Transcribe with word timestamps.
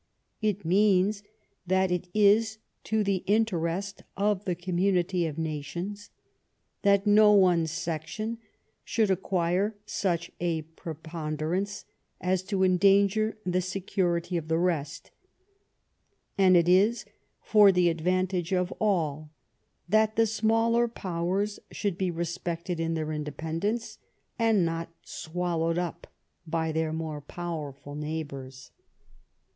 It 0.41 0.65
means 0.65 1.21
that 1.67 1.91
it 1.91 2.07
is 2.11 2.57
to 2.85 3.03
the 3.03 3.17
interest 3.27 4.01
of 4.17 4.45
the 4.45 4.55
commnnity 4.55 5.29
of 5.29 5.37
nations 5.37 6.09
that 6.81 7.05
no 7.05 7.33
one 7.33 7.67
section 7.67 8.39
shonld 8.83 9.11
acquire 9.11 9.75
such 9.85 10.31
a 10.39 10.63
preponderance 10.63 11.85
as 12.19 12.41
to 12.45 12.63
endanger 12.63 13.37
the 13.45 13.61
security 13.61 14.37
of 14.37 14.47
the 14.47 14.57
rest; 14.57 15.11
and 16.35 16.57
it 16.57 16.67
is 16.67 17.05
for 17.43 17.71
the 17.71 17.87
advantage 17.87 18.51
of 18.51 18.71
all 18.79 19.29
that 19.87 20.15
the 20.15 20.25
smaller 20.25 20.87
Powers 20.87 21.59
should 21.71 21.99
be 21.99 22.09
respected 22.09 22.79
in 22.79 22.95
their 22.95 23.11
independence, 23.11 23.99
and 24.39 24.65
not 24.65 24.89
swallowed 25.03 25.77
up 25.77 26.07
by 26.47 26.71
their 26.71 26.91
more 26.91 27.21
powerful 27.21 27.93
neighbours. 27.93 28.71